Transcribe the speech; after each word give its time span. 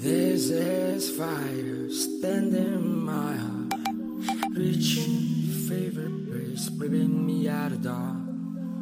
This 0.00 0.50
is 0.50 1.10
fire 1.16 1.90
standing 1.90 2.54
in 2.54 3.04
my 3.04 3.34
heart, 3.36 3.74
reaching 4.52 5.18
favorite 5.68 6.30
place, 6.30 6.68
bringing 6.68 7.26
me 7.26 7.48
out 7.48 7.72
of 7.72 7.82
dark. 7.82 8.16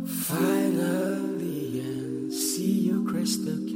Finally, 0.06 1.80
and 1.80 2.32
see 2.32 2.80
you 2.88 3.04
crystal 3.08 3.56
clear. 3.56 3.75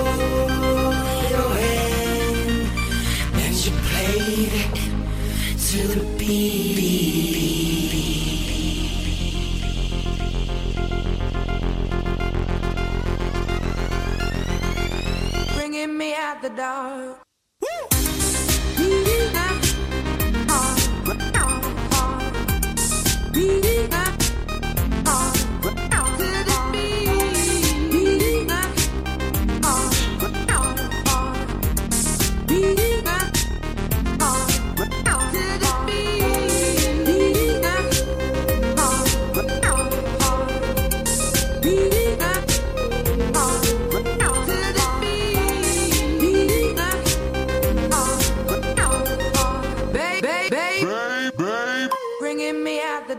the 16.39 16.49
dark. 16.49 17.21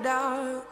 dark. 0.02 0.72